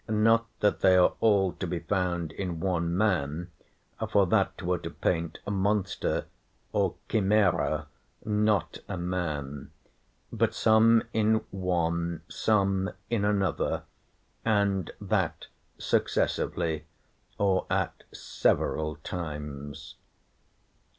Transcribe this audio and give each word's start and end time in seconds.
Not 0.09 0.47
that 0.61 0.79
they 0.79 0.97
are 0.97 1.13
all 1.19 1.53
to 1.53 1.67
be 1.67 1.77
found 1.77 2.31
in 2.31 2.59
one 2.59 2.97
man, 2.97 3.51
for 4.09 4.25
that 4.25 4.59
were 4.63 4.79
to 4.79 4.89
paint 4.89 5.37
a 5.45 5.51
Monster 5.51 6.25
or 6.73 6.95
Chimæra, 7.07 7.85
not 8.25 8.79
a 8.89 8.97
man; 8.97 9.69
but 10.33 10.55
some 10.55 11.03
in 11.13 11.45
one, 11.51 12.23
some 12.27 12.89
in 13.11 13.23
another, 13.23 13.83
and 14.43 14.89
that 14.99 15.45
successively, 15.77 16.85
or 17.37 17.67
at 17.69 18.01
several 18.11 18.95
times. 19.03 19.97